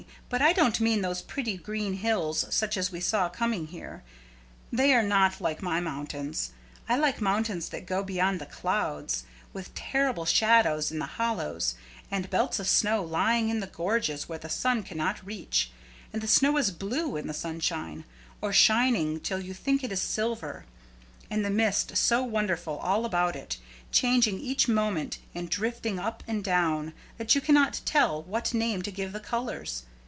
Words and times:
But 0.29 0.41
I 0.41 0.51
don't 0.53 0.79
mean 0.81 1.01
those 1.01 1.21
pretty 1.21 1.57
green 1.57 1.95
hills 1.95 2.45
such 2.49 2.75
as 2.77 2.89
we 2.91 2.99
saw 3.01 3.27
coming 3.29 3.67
here. 3.67 4.01
They 4.73 4.93
are 4.95 5.03
not 5.03 5.39
like 5.41 5.61
my 5.61 5.79
mountains. 5.81 6.53
I 6.89 6.95
like 6.95 7.19
mountains 7.21 7.67
that 7.69 7.85
go 7.85 8.01
beyond 8.01 8.39
the 8.41 8.45
clouds, 8.47 9.25
with 9.53 9.75
terrible 9.75 10.23
shadows 10.25 10.89
in 10.91 10.97
the 10.99 11.05
hollows, 11.17 11.75
and 12.09 12.29
belts 12.31 12.59
of 12.59 12.67
snow 12.69 13.03
lying 13.03 13.49
in 13.49 13.59
the 13.59 13.67
gorges 13.67 14.27
where 14.29 14.39
the 14.39 14.49
sun 14.49 14.81
cannot 14.83 15.23
reach, 15.25 15.69
and 16.13 16.21
the 16.23 16.27
snow 16.27 16.55
is 16.57 16.71
blue 16.71 17.15
in 17.17 17.27
the 17.27 17.33
sunshine, 17.33 18.03
or 18.41 18.51
shining 18.53 19.19
till 19.19 19.41
you 19.41 19.53
think 19.53 19.83
it 19.83 19.91
is 19.91 20.01
silver, 20.01 20.63
and 21.29 21.43
the 21.45 21.49
mist 21.51 21.95
so 21.97 22.23
wonderful 22.23 22.77
all 22.77 23.03
about 23.05 23.35
it, 23.35 23.57
changing 23.91 24.39
each 24.39 24.67
moment 24.69 25.17
and 25.35 25.49
drifting 25.49 25.99
up 25.99 26.23
and 26.25 26.43
down, 26.45 26.93
that 27.19 27.35
you 27.35 27.41
cannot 27.41 27.81
tell 27.85 28.23
what 28.23 28.53
name 28.53 28.81
to 28.81 28.91
give 28.91 29.11
the 29.11 29.19
colors. 29.19 29.83